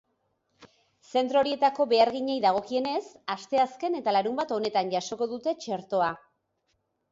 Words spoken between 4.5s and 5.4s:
honetan jasoko